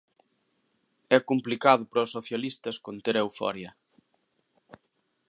[1.15, 3.71] É complicado para os socialistas conter a euforia.